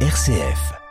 [0.00, 0.85] RCF.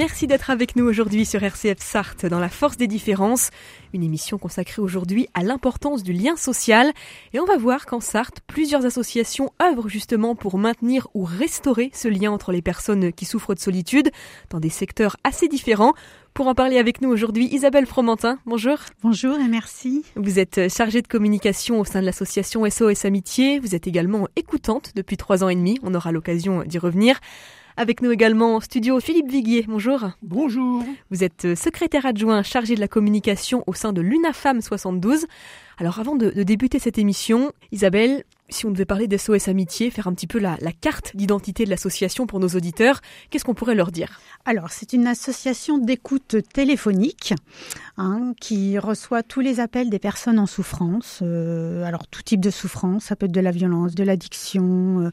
[0.00, 3.50] Merci d'être avec nous aujourd'hui sur RCF Sarthe dans La Force des Différences,
[3.92, 6.90] une émission consacrée aujourd'hui à l'importance du lien social.
[7.34, 12.08] Et on va voir qu'en Sarthe, plusieurs associations œuvrent justement pour maintenir ou restaurer ce
[12.08, 14.10] lien entre les personnes qui souffrent de solitude
[14.48, 15.92] dans des secteurs assez différents.
[16.32, 18.78] Pour en parler avec nous aujourd'hui, Isabelle Fromentin, bonjour.
[19.02, 20.02] Bonjour et merci.
[20.16, 23.58] Vous êtes chargée de communication au sein de l'association SOS Amitié.
[23.58, 25.78] Vous êtes également écoutante depuis trois ans et demi.
[25.82, 27.20] On aura l'occasion d'y revenir.
[27.80, 29.64] Avec nous également en studio Philippe Viguier.
[29.66, 30.10] Bonjour.
[30.20, 30.84] Bonjour.
[31.10, 35.24] Vous êtes secrétaire adjoint chargé de la communication au sein de l'UNAFAM 72.
[35.78, 40.06] Alors avant de, de débuter cette émission, Isabelle, si on devait parler d'SOS Amitié, faire
[40.06, 43.00] un petit peu la, la carte d'identité de l'association pour nos auditeurs,
[43.30, 44.20] qu'est-ce qu'on pourrait leur dire?
[44.44, 47.34] Alors, c'est une association d'écoute téléphonique
[47.96, 51.20] hein, qui reçoit tous les appels des personnes en souffrance.
[51.22, 55.10] Euh, alors, tout type de souffrance, ça peut être de la violence, de l'addiction, euh,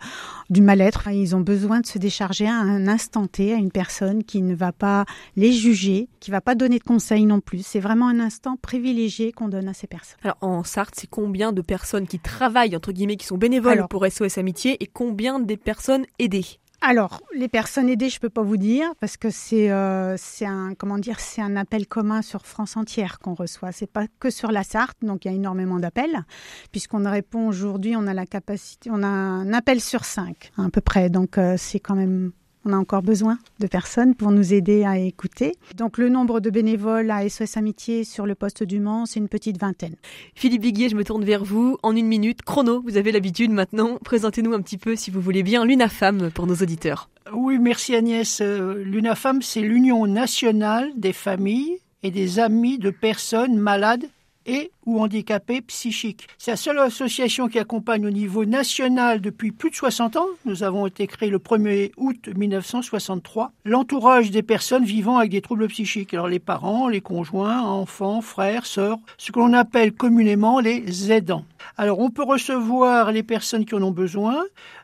[0.49, 1.07] du mal-être.
[1.09, 4.55] Ils ont besoin de se décharger à un instant T à une personne qui ne
[4.55, 7.65] va pas les juger, qui va pas donner de conseils non plus.
[7.65, 10.17] C'est vraiment un instant privilégié qu'on donne à ces personnes.
[10.23, 13.89] Alors, en Sarthe, c'est combien de personnes qui travaillent, entre guillemets, qui sont bénévoles Alors.
[13.89, 16.45] pour SOS Amitié et combien des personnes aidées
[16.81, 20.73] Alors, les personnes aidées, je peux pas vous dire parce que c'est euh, c'est un
[20.75, 23.71] comment dire, c'est un appel commun sur France entière qu'on reçoit.
[23.71, 26.23] C'est pas que sur la Sarthe, donc il y a énormément d'appels
[26.71, 30.81] puisqu'on répond aujourd'hui, on a la capacité, on a un appel sur cinq à peu
[30.81, 31.09] près.
[31.09, 32.31] Donc euh, c'est quand même
[32.67, 35.53] on a encore besoin de personnes pour nous aider à écouter.
[35.75, 39.29] Donc le nombre de bénévoles à SOS Amitié sur le poste du Mans, c'est une
[39.29, 39.95] petite vingtaine.
[40.35, 41.77] Philippe Viguier, je me tourne vers vous.
[41.81, 43.99] En une minute, chrono, vous avez l'habitude maintenant.
[44.03, 47.09] Présentez-nous un petit peu, si vous voulez bien, l'UNAFAM pour nos auditeurs.
[47.33, 48.41] Oui, merci Agnès.
[48.41, 54.05] Euh, L'UNAFAM, c'est l'Union nationale des familles et des amis de personnes malades
[54.47, 56.27] et ou handicapées psychiques.
[56.37, 60.27] C'est la seule association qui accompagne au niveau national depuis plus de 60 ans.
[60.45, 63.51] Nous avons été créés le 1er août 1963.
[63.65, 66.13] L'entourage des personnes vivant avec des troubles psychiques.
[66.13, 71.43] Alors les parents, les conjoints, enfants, frères, sœurs, ce que l'on appelle communément les aidants.
[71.75, 74.41] Alors on peut recevoir les personnes qui en ont besoin.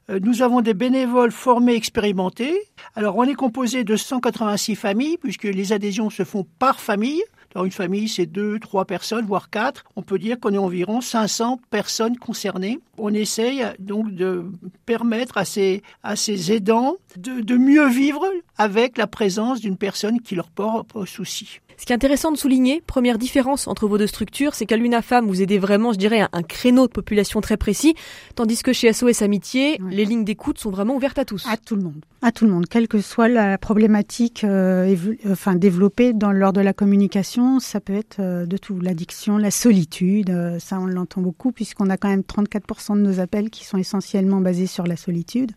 [0.10, 2.60] Euh, Nous avons des bénévoles formés, expérimentés.
[2.96, 7.24] Alors on est composé de 186 familles puisque les adhésions se font par famille.
[7.56, 9.84] Alors une famille, c'est deux, trois personnes, voire quatre.
[9.96, 12.80] On peut dire qu'on est environ 500 personnes concernées.
[12.98, 14.46] On essaye donc de
[14.86, 18.26] permettre à ces, à ces aidants de, de mieux vivre
[18.58, 21.60] avec la présence d'une personne qui leur porte souci.
[21.78, 25.26] Ce qui est intéressant de souligner, première différence entre vos deux structures, c'est qu'à l'UNAFAM,
[25.28, 27.96] vous aidez vraiment, je dirais, un, un créneau de population très précis,
[28.36, 29.94] tandis que chez SOS Amitié, Ouais.
[29.96, 31.46] les lignes d'écoute sont vraiment ouvertes à tous.
[31.48, 32.06] À tout le monde.
[32.22, 34.96] À tout le monde, quelle que soit la problématique euh,
[35.30, 38.80] enfin, développée dans, lors de la communication, ça peut être euh, de tout.
[38.80, 43.20] L'addiction, la solitude, euh, ça on l'entend beaucoup puisqu'on a quand même 34% de nos
[43.20, 45.52] appels qui sont essentiellement basés sur la solitude.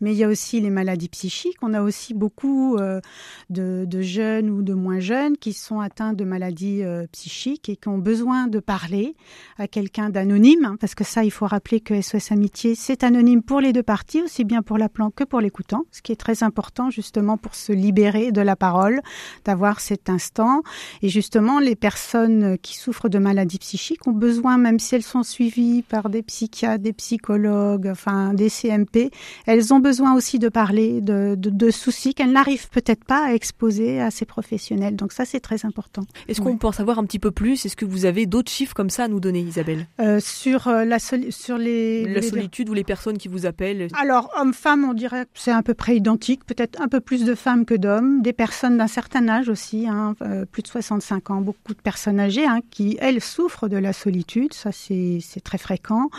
[0.00, 1.56] Mais il y a aussi les maladies psychiques.
[1.60, 6.24] On a aussi beaucoup de, de jeunes ou de moins jeunes qui sont atteints de
[6.24, 9.14] maladies euh, psychiques et qui ont besoin de parler
[9.58, 13.42] à quelqu'un d'anonyme, hein, parce que ça, il faut rappeler que SOS Amitié, c'est anonyme
[13.42, 16.42] pour les deux parties, aussi bien pour l'appelant que pour l'écoutant, ce qui est très
[16.42, 19.00] important justement pour se libérer de la parole,
[19.44, 20.62] d'avoir cet instant.
[21.02, 25.22] Et justement, les personnes qui souffrent de maladies psychiques ont besoin, même si elles sont
[25.22, 29.10] suivies par des psychiatres, des psychologues, enfin des CMP,
[29.46, 33.32] elles ont besoin aussi de parler de, de, de soucis qu'elles n'arrivent peut-être pas à
[33.32, 34.96] exposer à ces professionnels.
[34.96, 36.02] Donc ça, c'est très important.
[36.26, 37.64] Est-ce qu'on peut en savoir un petit peu plus?
[37.66, 39.86] Est-ce que vous avez d'autres chiffres comme ça à nous donner, Isabelle?
[40.00, 43.86] Euh, sur euh, la sur les, La solitude ou les personnes qui vous appellent?
[43.96, 47.36] Alors, hommes-femmes, on dirait que c'est à peu près identique, peut-être un peu plus de
[47.36, 51.40] femmes que d'hommes, des personnes d'un certain âge aussi, hein, euh, plus de 65 ans,
[51.40, 56.10] beaucoup de personnes âgées hein, qui, elles, souffrent de la solitude, ça c'est très fréquent.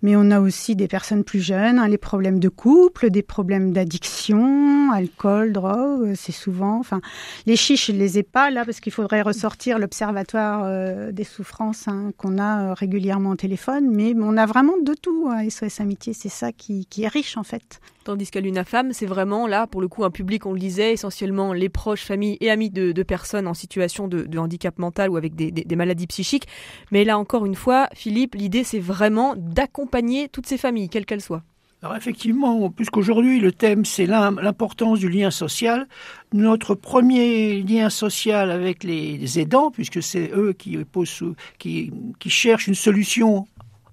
[0.00, 3.74] Mais on a aussi des personnes plus jeunes, hein, les problèmes de couple, des problèmes
[3.74, 6.78] d'addiction, alcool, drogue, c'est souvent...
[6.78, 7.02] Enfin,
[7.44, 11.88] les chiches, je les ai pas là parce qu'il faudrait ressortir l'observatoire euh, des souffrances
[11.88, 15.80] hein, qu'on a euh, régulièrement au téléphone, mais on a vraiment de tout à SOS
[15.80, 17.80] Amitié, c'est ça qui, est riche en fait.
[18.04, 21.52] Tandis qu'à l'UNAFAM, c'est vraiment là, pour le coup, un public, on le disait, essentiellement
[21.52, 25.50] les proches, familles et amis de, personnes en situation de, handicap mental ou avec des-
[25.50, 26.48] des maladies psychiques.
[26.90, 31.20] Mais là, encore une fois, Philippe, l'idée, c'est vraiment d'accompagner toutes ces familles, quelles qu'elles
[31.20, 31.42] soient.
[31.82, 35.88] Alors effectivement, puisqu'aujourd'hui le thème c'est l'im- l'importance du lien social,
[36.32, 41.24] notre premier lien social avec les aidants, puisque c'est eux qui, posent
[41.58, 43.48] qui, qui cherchent une solution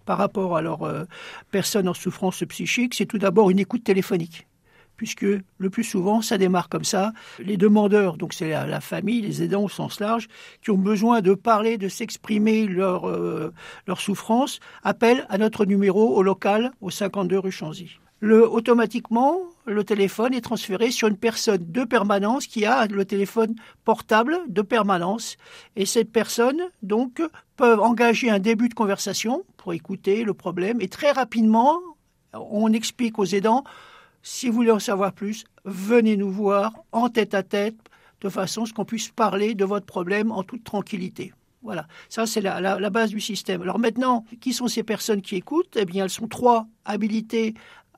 [0.05, 1.05] par rapport à leurs euh,
[1.51, 4.47] personnes en souffrance psychique, c'est tout d'abord une écoute téléphonique.
[4.99, 5.25] Puisque
[5.59, 7.13] le plus souvent, ça démarre comme ça.
[7.39, 10.27] Les demandeurs, donc c'est la, famille, les aidants au sens large,
[10.61, 13.53] qui ont besoin de parler, de s'exprimer leur, euh,
[13.97, 17.97] souffrance, appellent à notre numéro au local, au 52 rue Chanzy.
[18.21, 23.55] Automatiquement, le téléphone est transféré sur une personne de permanence qui a le téléphone
[23.85, 25.37] portable de permanence.
[25.77, 27.21] Et cette personne, donc,
[27.55, 30.81] peut engager un début de conversation pour écouter le problème.
[30.81, 31.79] Et très rapidement,
[32.33, 33.63] on explique aux aidants
[34.21, 37.77] si vous voulez en savoir plus, venez nous voir en tête à tête,
[38.21, 41.33] de façon à ce qu'on puisse parler de votre problème en toute tranquillité.
[41.61, 43.61] Voilà, ça c'est la, base du système.
[43.61, 45.75] Alors maintenant, qui sont ces personnes qui écoutent?
[45.77, 47.53] Eh bien, elles sont trois habilitées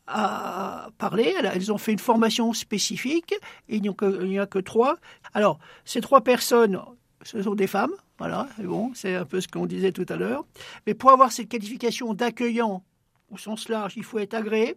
[0.07, 1.33] à parler.
[1.43, 3.33] Elles ont fait une formation spécifique
[3.69, 4.97] et il n'y a, a, que trois.
[5.33, 6.79] Alors, ces trois personnes,
[7.23, 7.93] ce sont des femmes.
[8.17, 10.45] Voilà, bon, c'est un peu ce qu'on disait tout à l'heure.
[10.85, 12.83] Mais pour avoir cette qualification d'accueillant
[13.31, 14.75] au sens large, il faut être agréé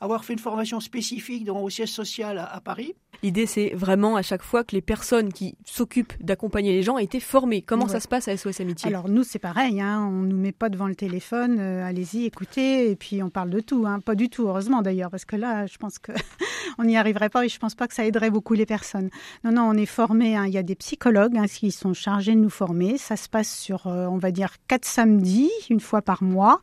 [0.00, 2.94] avoir fait une formation spécifique dans, au siège social à, Paris.
[3.22, 7.04] L'idée, c'est vraiment à chaque fois que les personnes qui s'occupent d'accompagner les gens aient
[7.04, 7.62] été formées.
[7.62, 8.88] Comment ça se passe à SOS Amitié?
[8.88, 12.26] Alors nous, c'est pareil, hein, on ne nous met pas devant le téléphone, euh, allez-y,
[12.26, 13.86] écoutez, et puis on parle de tout.
[13.86, 13.98] Hein.
[14.00, 17.48] Pas du tout, heureusement d'ailleurs, parce que là, je pense qu'on n'y arriverait pas et
[17.48, 19.10] je pense pas que ça aiderait beaucoup les personnes.
[19.42, 20.46] Non, non, on est formé, hein.
[20.46, 22.98] il y a des psychologues qui sont chargés de nous former.
[22.98, 26.60] Ça se passe sur, euh, on va dire, quatre samedis, une fois par mois,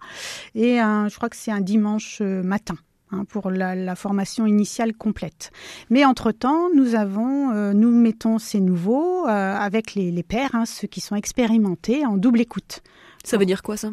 [0.54, 2.76] et je crois que c'est un dimanche euh, matin.
[3.16, 5.52] Hein, pour la, formation initiale complète.
[5.90, 10.66] Mais entre-temps, nous avons, euh, nous mettons ces nouveaux euh, avec les, les pairs, hein,
[10.66, 12.82] ceux qui sont expérimentés en double écoute.
[13.24, 13.92] Ça veut dire quoi ça?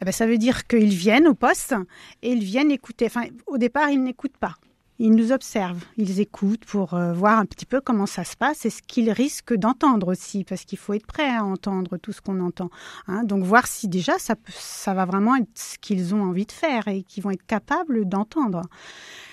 [0.00, 1.74] eh ben, Ça veut dire qu'ils viennent au poste
[2.22, 3.06] et ils viennent écouter.
[3.06, 4.56] Enfin, au départ, ils n'écoutent pas.
[5.04, 8.64] Ils nous observent, ils écoutent pour euh, voir un petit peu comment ça se passe
[8.66, 12.20] et ce qu'ils risquent d'entendre aussi, parce qu'il faut être prêt à entendre tout ce
[12.20, 12.70] qu'on entend.
[13.08, 13.24] Hein.
[13.24, 16.86] Donc voir si déjà ça, ça va vraiment être ce qu'ils ont envie de faire
[16.86, 18.62] et qu'ils vont être capables d'entendre.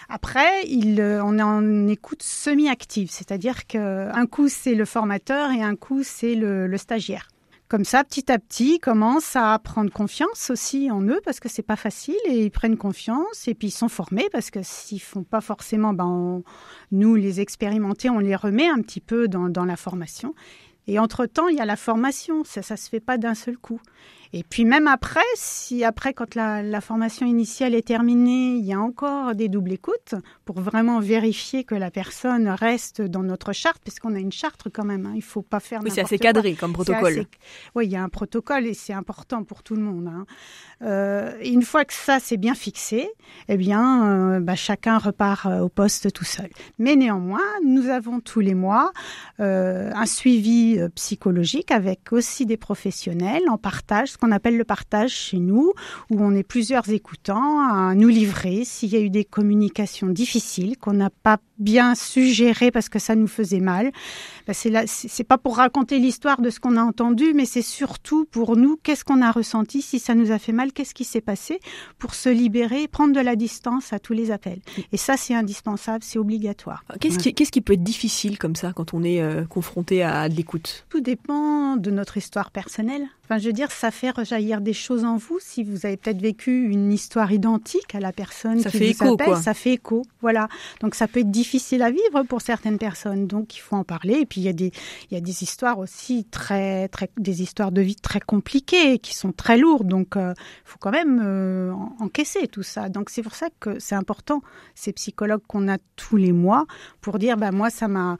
[0.09, 5.61] Après, il, euh, on est en écoute semi-active, c'est-à-dire qu'un coup c'est le formateur et
[5.61, 7.27] un coup c'est le stagiaire
[7.69, 11.47] comme ça, petit à petit, ils commencent à prendre confiance aussi en eux parce que
[11.47, 14.99] c'est pas facile et ils prennent confiance et puis ils sont formés parce que s'ils
[14.99, 16.41] font pas forcément, ben
[16.91, 20.33] nous les expérimentés, on les remet un petit peu dans, dans la formation.
[20.87, 23.55] Et entre temps, il y a la formation, ça, ça se fait pas d'un seul
[23.55, 23.79] coup.
[24.31, 28.79] Et puis même après, si après, quand la, formation initiale est terminée, il y a
[28.79, 30.15] encore des doubles écoutes
[30.45, 34.85] pour vraiment vérifier que la personne reste dans notre charte, puisqu'on a une charte quand
[34.85, 35.07] même.
[35.07, 35.13] Hein.
[35.15, 35.81] Il faut pas faire.
[35.83, 37.25] Oui, c'est assez cadré comme protocole.
[37.75, 40.07] Oui, il y a un protocole et c'est important pour tout le monde.
[40.07, 40.25] Hein.
[40.81, 43.09] Euh, une fois que ça c'est bien fixé,
[43.49, 46.49] eh bien, euh, bah, chacun repart euh, au poste tout seul.
[46.77, 48.91] Mais néanmoins, nous avons tous les mois
[49.39, 55.73] un suivi psychologique avec aussi des professionnels en partage qu'on appelle le partage chez nous,
[56.09, 60.77] où on est plusieurs écoutants à nous livrer s'il y a eu des communications difficiles
[60.77, 63.91] qu'on n'a pas bien suggéré parce que ça nous faisait mal.
[64.47, 67.61] Ben c'est là, c'est pas pour raconter l'histoire de ce qu'on a entendu, mais c'est
[67.61, 71.03] surtout pour nous qu'est-ce qu'on a ressenti, si ça nous a fait mal, qu'est-ce qui
[71.03, 71.59] s'est passé,
[71.97, 74.59] pour se libérer, prendre de la distance à tous les appels.
[74.91, 76.83] Et ça, c'est indispensable, c'est obligatoire.
[76.99, 80.29] Qu'est-ce qui, qu'est-ce qui peut être difficile comme ça quand on est euh, confronté à
[80.29, 80.85] de l'écoute?
[80.89, 83.07] Tout dépend de notre histoire personnelle.
[83.25, 85.37] Enfin, je veux dire, ça fait rejaillir des choses en vous.
[85.39, 88.91] Si vous avez peut-être vécu une histoire identique à la personne ça qui fait vous
[88.91, 89.41] écho, appelle, quoi.
[89.41, 90.01] ça fait écho.
[90.21, 90.47] Voilà.
[90.81, 91.48] Donc ça peut être difficile
[91.81, 93.27] à vivre pour certaines personnes.
[93.27, 94.19] Donc il faut en parler.
[94.21, 94.71] Et puis il y a des,
[95.09, 99.15] il y a des histoires aussi très, très, des histoires de vie très compliquées qui
[99.15, 99.87] sont très lourdes.
[99.87, 100.33] Donc il euh,
[100.65, 102.89] faut quand même euh, encaisser tout ça.
[102.89, 104.41] Donc c'est pour ça que c'est important
[104.75, 106.65] ces psychologues qu'on a tous les mois
[107.01, 108.17] pour dire, bah moi ça m'a,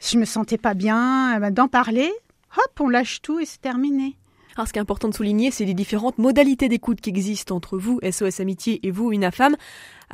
[0.00, 2.10] je me sentais pas bien, bah, d'en parler.
[2.56, 4.16] Hop, on lâche tout et c'est terminé.
[4.56, 7.76] Alors, ce qui est important de souligner, c'est les différentes modalités d'écoute qui existent entre
[7.76, 9.56] vous, SOS Amitié, et vous, UNAFAM.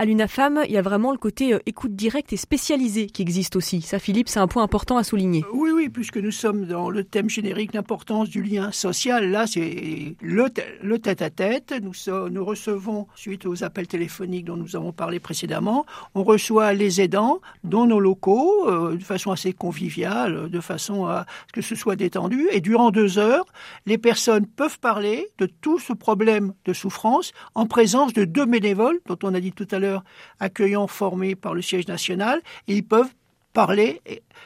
[0.00, 3.54] À l'UNAFAM, il y a vraiment le côté euh, écoute directe et spécialisée qui existe
[3.54, 3.82] aussi.
[3.82, 5.44] Ça, Philippe, c'est un point important à souligner.
[5.52, 9.30] Oui, oui, puisque nous sommes dans le thème générique, l'importance du lien social.
[9.30, 11.74] Là, c'est le, tête-à-tête.
[11.82, 11.92] Nous,
[12.30, 17.42] nous recevons, suite aux appels téléphoniques dont nous avons parlé précédemment, on reçoit les aidants
[17.62, 21.96] dans nos locaux, euh, de façon assez conviviale, de façon à ce que ce soit
[21.96, 22.48] détendu.
[22.52, 23.44] Et durant deux heures,
[23.84, 28.98] les personnes peuvent parler de tout ce problème de souffrance en présence de deux bénévoles,
[29.04, 29.89] dont on a dit tout à l'heure,
[30.38, 33.12] accueillants formés par le siège national, et ils peuvent
[33.52, 34.00] parler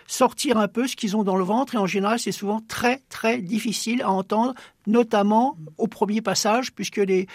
[0.06, 3.02] sortir un peu ce qu'ils ont dans le ventre et en général c'est souvent très
[3.10, 4.54] très difficile à entendre
[4.86, 7.26] notamment au premier passage puisque les,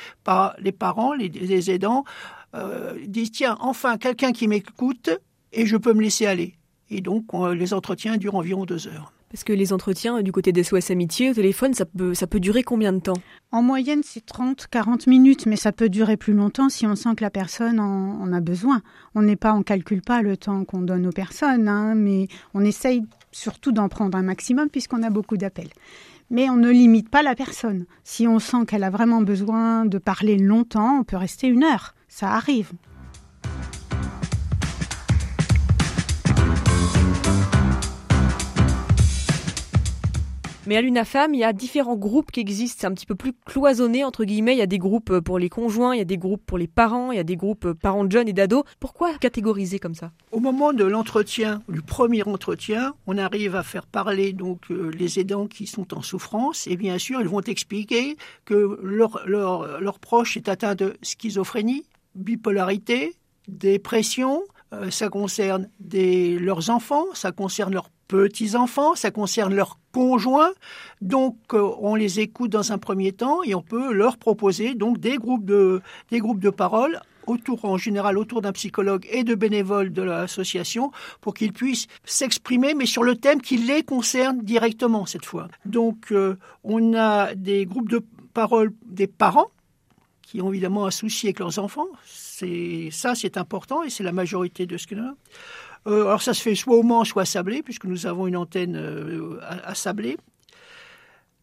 [0.60, 2.06] les parents, les, aidants
[2.56, 5.10] euh, disent tiens enfin quelqu'un qui m'écoute
[5.52, 6.56] et je peux me laisser aller
[6.90, 9.14] et donc les entretiens durent environ deux heures.
[9.32, 12.40] Parce que les entretiens du côté des SOS Amitié au téléphone, ça peut, ça peut
[12.40, 13.22] durer combien de temps?
[13.52, 17.24] En moyenne, c'est 30-40 minutes, mais ça peut durer plus longtemps si on sent que
[17.24, 18.82] la personne en, a besoin.
[19.14, 22.66] On n'est pas, on calcule pas le temps qu'on donne aux personnes, hein, mais on
[22.66, 25.70] essaye surtout d'en prendre un maximum puisqu'on a beaucoup d'appels.
[26.32, 27.86] Mais on ne limite pas la personne.
[28.04, 31.94] Si on sent qu'elle a vraiment besoin de parler longtemps, on peut rester une heure.
[32.08, 32.72] Ça arrive.
[40.70, 42.82] Mais à l'UNAFAM, il y a différents groupes qui existent.
[42.82, 44.54] C'est un petit peu plus cloisonné, entre guillemets.
[44.54, 46.60] Il y a des groupes euh, pour les conjoints, il y a des groupes pour
[46.60, 48.64] les parents, il y a des groupes euh, parents de jeunes et d'ados.
[48.80, 50.12] Pourquoi catégoriser comme ça?
[50.32, 55.20] Au moment de l'entretien, du premier entretien, on arrive à faire parler donc euh, les
[55.20, 56.68] aidants qui sont en souffrance.
[56.68, 63.16] Et bien sûr, ils vont expliquer que leur, proche est atteint de schizophrénie, bipolarité,
[63.48, 64.44] dépression,
[64.92, 70.52] ça concerne leurs enfants, ça concerne leurs petits-enfants, ça concerne leurs conjoints.
[71.02, 74.98] Donc, euh, on les écoute dans un premier temps et on peut leur proposer donc
[74.98, 76.20] des groupes de, des
[77.28, 82.74] autour, en général, autour d'un psychologue et de bénévoles de l'association pour qu'ils puissent s'exprimer,
[82.74, 85.48] mais sur le thème qui les concerne directement cette fois.
[85.66, 89.52] Donc, euh, on a des groupes de parole des parents
[90.24, 91.88] qui ont évidemment un souci avec leurs enfants.
[92.06, 95.16] C'est ça, c'est important et c'est la majorité de ce que nous.
[95.88, 98.38] Euh, alors ça se fait soit au Mans, soit à Sablé, puisque nous avons une
[98.38, 100.18] antenne euh, à, Sablé.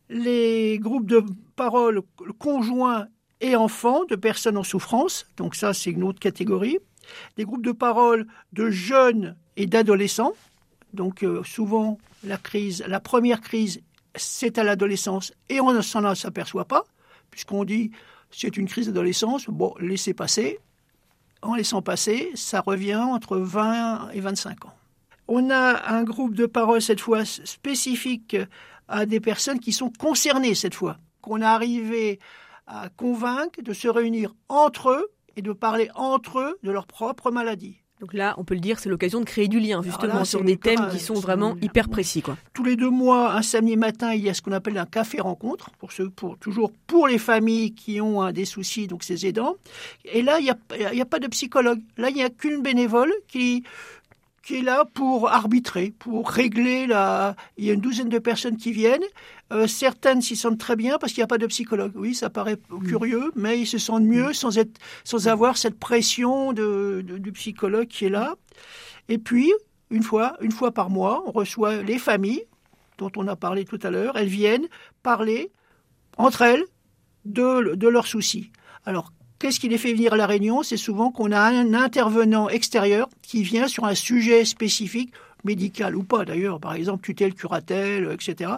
[0.08, 1.24] Les groupes de
[1.56, 2.02] parole
[2.38, 3.08] conjoints
[3.40, 6.78] et enfants de personnes en souffrance, donc ça c'est une autre catégorie.
[7.36, 10.34] Des groupes de parole de jeunes et d'adolescents,
[10.92, 13.80] donc euh, souvent la crise, la première crise,
[14.14, 16.84] c'est à l'adolescence et on ne s'en aperçoit pas,
[17.30, 17.90] puisqu'on dit
[18.30, 20.58] c'est une crise d'adolescence, bon, laissez passer
[21.42, 24.74] en laissant passer, ça revient entre 20 et 25 ans.
[25.28, 28.36] On a un groupe de parole cette fois spécifique
[28.88, 32.20] à des personnes qui sont concernées cette fois, qu'on a arrivé
[32.66, 37.30] à convaincre de se réunir entre eux et de parler entre eux de leur propre
[37.30, 37.82] maladie.
[38.00, 40.58] Donc là, on peut le dire, c'est l'occasion de créer du lien, justement, sur des
[40.58, 42.20] thèmes qui sont vraiment hyper précis.
[42.20, 42.36] Quoi.
[42.52, 45.18] Tous les deux mois, un samedi matin, il y a ce qu'on appelle un café
[45.18, 49.26] rencontre, pour ceux, pour, toujours pour les familles qui ont hein, des soucis, donc ces
[49.26, 49.56] aidants.
[50.04, 51.80] Et là, il n'y a, a, pas de psychologue.
[51.96, 53.64] Là, il n'y a qu'une bénévole qui,
[54.46, 57.34] qui est là pour arbitrer, pour régler la.
[57.56, 59.02] Il y a une douzaine de personnes qui viennent.
[59.52, 61.90] Euh, certaines s'y sentent très bien parce qu'il n'y a pas de psychologue.
[61.96, 62.86] Oui, ça paraît mm.
[62.86, 67.88] curieux, mais ils se sentent mieux sans être, sans avoir cette pression de, du psychologue
[67.88, 68.36] qui est là.
[69.08, 69.52] Et puis,
[69.90, 72.44] une fois, une fois par mois, on reçoit les familles
[72.98, 74.16] dont on a parlé tout à l'heure.
[74.16, 74.68] Elles viennent
[75.02, 75.50] parler
[76.18, 76.64] entre elles
[77.24, 78.52] de, de leurs soucis.
[78.84, 80.62] Alors, Qu'est-ce qui les fait venir à la réunion?
[80.62, 85.12] C'est souvent qu'on a un intervenant extérieur qui vient sur un sujet spécifique,
[85.44, 88.52] médical ou pas d'ailleurs, par exemple tutelle, curatelle, etc.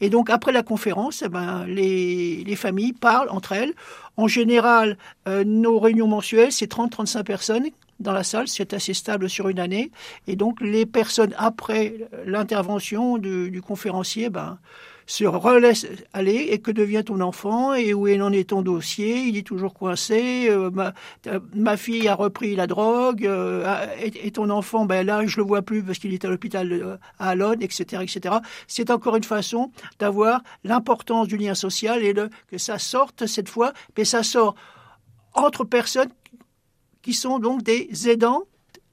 [0.00, 3.74] Et donc après la conférence, eh ben, les, les, familles parlent entre elles.
[4.16, 4.96] En général,
[5.28, 7.64] euh, nos réunions mensuelles, c'est 30-35 personnes
[7.98, 9.90] dans la salle, c'est assez stable sur une année.
[10.26, 14.58] Et donc les personnes après l'intervention du, du conférencier, ben,
[15.10, 19.36] se relaisse aller et que devient ton enfant et où en est ton dossier Il
[19.36, 20.46] est toujours coincé.
[20.48, 20.70] Euh,
[21.52, 25.62] ma, fille a repris la drogue euh, et, ton enfant, ben là, je le vois
[25.62, 28.36] plus parce qu'il est à l'hôpital euh, à Alonne, etc., etc.
[28.68, 32.14] C'est encore une façon d'avoir l'importance du lien social et
[32.48, 34.54] que ça sorte cette fois, mais ça sort
[35.34, 36.10] entre personnes
[37.02, 38.44] qui sont donc des aidants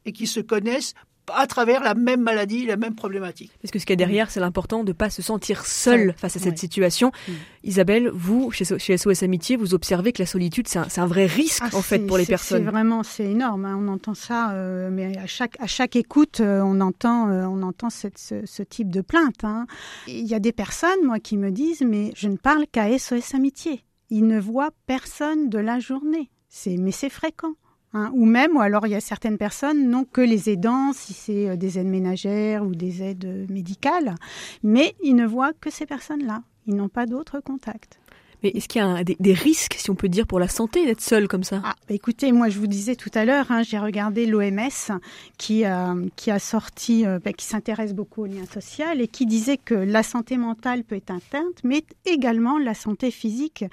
[0.06, 0.96] et qui se connaissent
[1.34, 3.52] à travers la même maladie, la même problématique.
[3.62, 6.14] Parce que ce qu'il y a derrière, c'est l'important de ne pas se sentir seul
[6.18, 7.12] face à cette situation.
[7.28, 7.32] Mm.
[7.64, 8.66] Isabelle, vous, chez,
[8.98, 12.18] SOS Amitié, vous observez que la solitude, c'est un, vrai risque, ah, en fait, pour
[12.18, 12.64] les personnes.
[12.64, 13.66] C'est vraiment, c'est énorme.
[13.66, 13.78] Hein.
[13.80, 17.62] On entend ça, euh, mais à chaque, à chaque écoute, euh, on entend, euh, on
[17.62, 19.44] entend cette, ce, type de plainte.
[19.44, 19.68] Hein.
[20.08, 23.36] Il y a des personnes, moi, qui me disent, mais je ne parle qu'à SOS
[23.36, 23.84] Amitié.
[24.10, 26.30] Ils ne voient personne de la journée.
[26.50, 27.54] C'est, mais c'est fréquent.
[27.94, 31.14] Hein, ou même, ou alors il y a certaines personnes, non que les aidants, si
[31.14, 34.16] c'est euh, des aides ménagères ou des aides euh, médicales,
[34.62, 36.44] mais ils ne voient que ces personnes-là.
[36.66, 38.00] Ils n'ont pas d'autres contacts.
[38.44, 41.02] Mais est-ce qu'il y a des, risques, si on peut dire, pour la santé d'être
[41.02, 41.62] seul comme ça?
[41.64, 45.00] Ah, bah Écoutez, moi je vous disais tout à l'heure, hein, j'ai regardé l'OMS
[45.38, 49.26] qui, euh, qui a sorti, euh, bah, qui s'intéresse beaucoup au lien social et qui
[49.26, 53.66] disait que la santé mentale peut être atteinte, mais également la santé physique.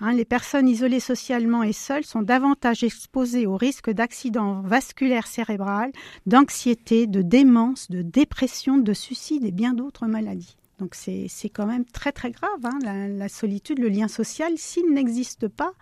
[0.00, 5.92] Hein, les personnes isolées socialement et seules sont davantage exposées au risque d'accidents vasculaires cérébrales,
[6.26, 10.56] d'anxiété, de démence, de dépression, de suicide et bien d'autres maladies.
[10.82, 14.54] Donc c'est quand même très très grave, hein, la, solitude, le lien social.
[14.56, 15.74] S'il n'existe pas,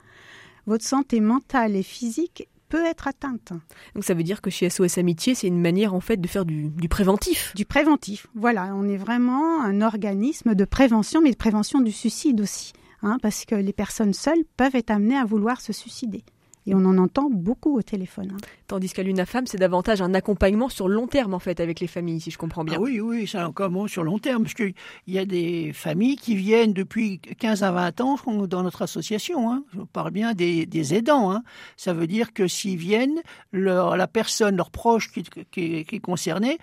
[0.67, 3.55] votre santé mentale et physique peut être atteinte.
[3.95, 6.45] Donc ça veut dire que chez SOS Amitié, c'est une manière en fait de faire
[6.45, 7.55] du, du préventif.
[7.57, 8.75] Du préventif, voilà.
[8.75, 12.75] On est vraiment un organisme de prévention, mais de prévention du suicide aussi.
[13.03, 16.23] Hein, parce que les personnes seules peuvent être amenées à vouloir se suicider.
[16.71, 18.33] Et on en entend beaucoup au téléphone.
[18.33, 18.37] Hein.
[18.69, 22.21] Tandis qu'à l'UNAFAM, c'est davantage un accompagnement sur long terme, en fait, avec les familles,
[22.21, 22.77] si je comprends bien.
[22.79, 24.75] Ah oui, oui, c'est un accompagnement sur long terme, parce qu'il
[25.09, 29.51] y a des familles qui viennent depuis 15 à 20 ans dans notre association.
[29.51, 29.65] Hein.
[29.75, 31.33] Je parle bien des, des aidants.
[31.33, 31.43] Hein.
[31.77, 36.01] Ça veut dire que s'ils viennent, leur, la personne, leur proche qui, qui, qui est
[36.01, 36.59] concernée,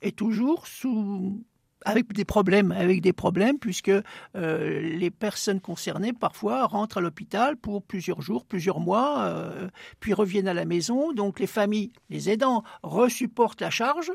[0.00, 1.40] est toujours sous
[1.84, 7.56] avec des problèmes, avec des problèmes, puisque euh, les personnes concernées parfois rentrent à l'hôpital
[7.56, 9.68] pour plusieurs jours, plusieurs mois, euh,
[10.00, 11.12] puis reviennent à la maison.
[11.12, 14.12] Donc les familles, les aidants, resupportent la charge.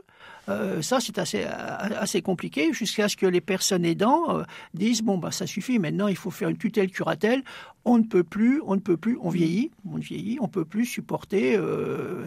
[0.50, 5.32] Euh, ça, c'est assez, assez compliqué jusqu'à ce que les personnes aidants disent bon bah
[5.32, 5.80] ça suffit.
[5.80, 7.44] Maintenant, il faut faire une tutelle curatelle.
[7.86, 10.86] On ne peut plus, on ne peut plus, on vieillit, on vieillit, on peut plus
[10.86, 11.58] supporter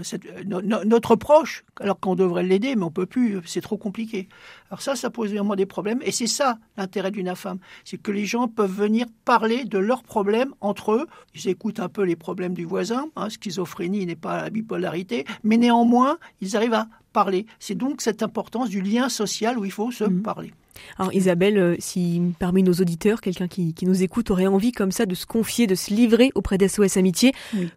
[0.03, 3.41] cette, notre proche, alors qu'on devrait l'aider, mais on peut plus.
[3.45, 4.29] C'est trop compliqué.
[4.71, 6.01] Alors ça, ça pose vraiment des problèmes.
[6.03, 10.03] Et c'est ça l'intérêt d'une femme, c'est que les gens peuvent venir parler de leurs
[10.03, 11.07] problèmes entre eux.
[11.35, 13.09] Ils écoutent un peu les problèmes du voisin.
[13.17, 17.47] Hein, schizophrénie n'est pas la bipolarité, mais néanmoins, ils arrivent à parler.
[17.59, 20.23] C'est donc cette importance du lien social où il faut se mmh.
[20.23, 20.53] parler.
[20.99, 25.07] Alors Isabelle, euh, si parmi nos auditeurs, quelqu'un qui, nous écoute aurait envie comme ça
[25.07, 27.33] de se confier, de se livrer auprès d'SOS Amitié,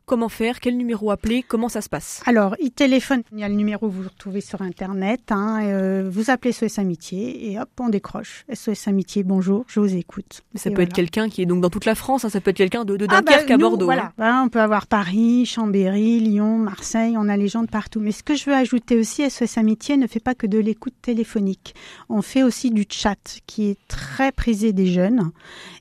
[0.05, 0.59] comment faire?
[0.59, 1.43] Quel numéro appeler?
[1.47, 2.21] Comment ça se passe?
[2.25, 6.09] Alors, il téléphone, il y a le numéro que vous retrouvez sur Internet, hein, euh,
[6.11, 8.45] vous appelez SOS Amitié et hop, on décroche.
[8.53, 10.41] SOS Amitié, bonjour, je vous écoute.
[10.55, 12.57] ça peut être quelqu'un qui est donc dans toute la France, hein, ça peut être
[12.57, 13.85] quelqu'un de, de ah, Dunkerque bah, à Bordeaux.
[13.85, 14.43] Voilà, hein.
[14.45, 17.99] on peut avoir Paris, Chambéry, Lyon, Marseille, on a les gens de partout.
[17.99, 20.95] Mais ce que je veux ajouter aussi, SOS Amitié ne fait pas que de l'écoute
[21.01, 21.75] téléphonique.
[22.09, 25.31] On fait aussi du chat qui est très prisé des jeunes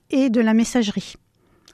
[0.09, 1.15] et de la messagerie.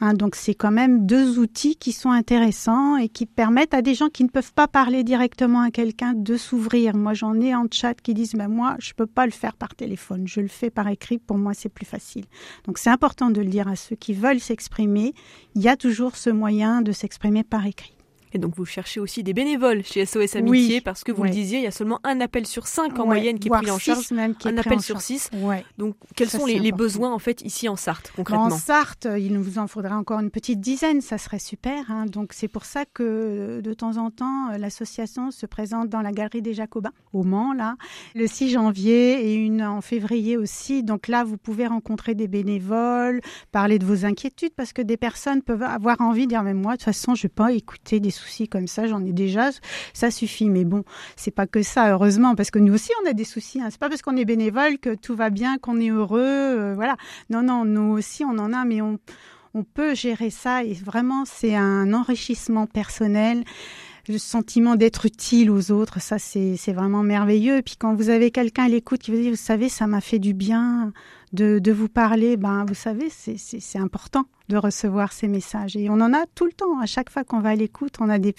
[0.02, 3.96] Hein, donc c'est quand même deux outils qui sont intéressants et qui permettent à des
[3.96, 6.96] gens qui ne peuvent pas parler directement à quelqu'un de s'ouvrir.
[6.96, 9.76] Moi j'en ai en chat qui disent ben moi je peux pas le faire par
[9.76, 12.26] téléphone, je le fais par écrit, pour moi c'est plus facile.
[12.66, 15.14] Donc c'est important de le dire à ceux qui veulent s'exprimer,
[15.56, 17.99] il y a toujours ce moyen de s'exprimer par écrit.
[18.34, 21.60] Et donc vous cherchez aussi des bénévoles chez SOS Amitié parce que vous le disiez,
[21.60, 24.12] il y a seulement un appel sur cinq en moyenne qui est pris en charge,
[24.12, 25.30] un appel sur six.
[25.78, 29.58] Donc quels sont les, besoins en fait ici en Sarthe concrètement En Sarthe, il nous
[29.58, 31.90] en faudrait encore une petite dizaine, ça serait super.
[31.90, 32.06] Hein.
[32.06, 36.42] Donc c'est pour ça que de temps en temps l'association se présente dans la galerie
[36.42, 37.76] des Jacobins au Mans là,
[38.16, 40.84] le 6 janvier et une en février aussi.
[40.84, 45.42] Donc là vous pouvez rencontrer des bénévoles, parler de vos inquiétudes parce que des personnes
[45.42, 48.12] peuvent avoir envie de dire mais moi de toute façon je vais pas écouter des
[48.20, 49.50] soucis comme ça, j'en ai déjà,
[49.94, 50.50] ça suffit.
[50.50, 50.84] Mais bon,
[51.16, 53.62] c'est pas que ça, heureusement, parce que nous aussi, on a des soucis.
[53.62, 53.68] Hein.
[53.72, 56.98] C'est pas parce qu'on est bénévole que tout va bien, qu'on est heureux, euh, voilà.
[57.30, 59.00] Non, non, nous aussi, on en a, mais on,
[59.54, 63.44] on peut gérer ça et vraiment, c'est un enrichissement personnel
[64.10, 67.62] le sentiment d'être utile aux autres, ça c'est vraiment merveilleux.
[67.62, 70.20] Puis quand vous avez quelqu'un à l'écoute qui vous dit, vous savez, ça m'a fait
[70.20, 70.92] du bien
[71.32, 75.76] de, de, vous parler, ben vous savez, c'est important de recevoir ces messages.
[75.76, 76.80] Et on en a tout le temps.
[76.80, 78.36] À chaque fois qu'on va à l'écoute, on a des,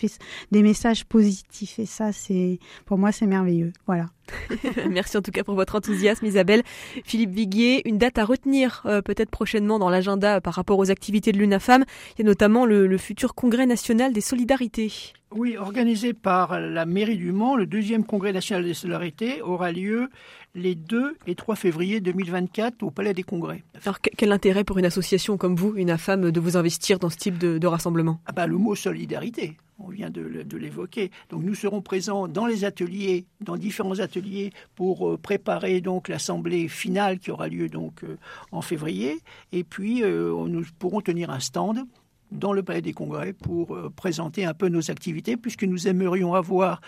[0.51, 1.79] des messages positifs.
[1.79, 3.73] Et ça, c'est pour moi, c'est merveilleux.
[3.87, 4.07] Voilà.
[4.91, 6.63] Merci en tout cas pour votre enthousiasme, Isabelle.
[7.05, 11.33] Philippe Viguier, une date à retenir euh, peut-être prochainement dans l'agenda par rapport aux activités
[11.33, 11.85] de l'UNAFAM.
[12.17, 14.93] Il y a notamment le, le futur congrès national des solidarités.
[15.33, 20.11] Oui, organisé par la mairie du Mans, le deuxième congrès national des solidarités aura lieu
[20.57, 23.63] les 2 et 3 février 2024 au Palais des Congrès.
[23.85, 27.17] Alors quel intérêt pour une association comme vous, une femme, de vous investir dans ce
[27.17, 28.21] type de, rassemblement?
[28.27, 31.11] Ah bah, Le mot solidarité, on vient de, l'évoquer.
[31.31, 36.69] Donc nous serons présents dans les ateliers, dans différents ateliers pour euh, préparer donc l'assemblée
[36.69, 38.17] finale qui aura lieu donc euh,
[38.53, 39.21] en février.
[39.53, 41.85] Et puis euh, nous pourrons tenir un stand
[42.33, 46.81] dans le Palais des Congrès pour présenter un peu nos activités, puisque nous aimerions avoir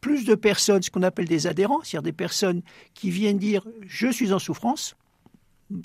[0.00, 2.62] plus de personnes, ce qu'on appelle des adhérents, c'est-à-dire des personnes
[2.94, 4.96] qui viennent dire je suis en souffrance,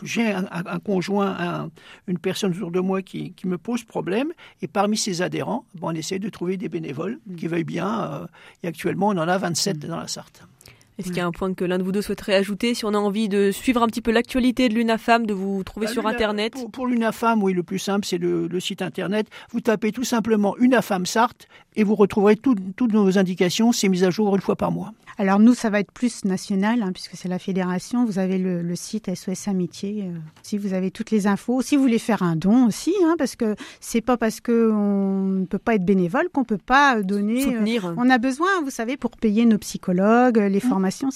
[0.04, 1.70] j'ai un, conjoint,
[2.08, 6.20] une personne autour de moi qui, me pose problème, et parmi ces adhérents, on essaie
[6.20, 8.28] de trouver des bénévoles qui veuillent bien, euh,
[8.64, 10.44] et actuellement on en a 27 dans la Sarthe.
[10.98, 12.94] Est-ce qu'il y a un point que l'un de vous deux souhaiterait ajouter Si on
[12.94, 16.08] a envie de suivre un petit peu l'actualité de l'UNAFAM, de vous trouver bah, sur
[16.08, 16.56] Internet?
[16.72, 19.28] Pour, l'UNAFAM, oui, le plus simple, c'est le, site Internet.
[19.52, 23.72] Vous tapez tout simplement UNAFAM Sarthe et vous retrouverez toutes nos indications.
[23.72, 24.94] C'est mis à jour une fois par mois.
[25.18, 28.06] Alors nous, ça va être plus national, hein, puisque c'est la fédération.
[28.06, 30.04] Vous avez le, site SOS Amitié.
[30.04, 33.16] Euh, si vous avez toutes les infos, si vous voulez faire un don aussi, hein,
[33.18, 37.42] parce que c'est pas parce qu'on ne peut pas être bénévole qu'on peut pas donner.
[37.42, 37.94] Soutenir.
[37.96, 41.10] on a besoin, vous savez, pour payer nos psychologues, les formations formation,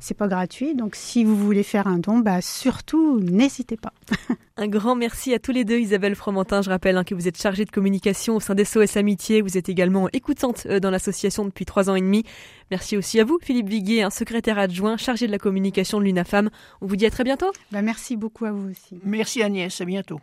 [0.00, 0.74] c'est pas gratuit.
[0.74, 3.92] Donc si vous voulez faire un don, bah surtout n'hésitez pas.
[4.56, 6.62] un grand merci à tous les deux, Isabelle Fromentin.
[6.62, 9.42] Je rappelle hein, que vous êtes chargée de communication au sein des SOS Amitié.
[9.42, 12.24] Vous êtes également écoutante euh, dans l'association depuis trois ans et demi.
[12.70, 16.48] Merci aussi à vous, Philippe Viguier, un secrétaire adjoint chargé de la communication de l'UNAFAM.
[16.80, 17.52] On vous dit à très bientôt.
[17.70, 18.98] Bah merci beaucoup à vous aussi.
[19.04, 20.20] Merci Agnès, à bientôt.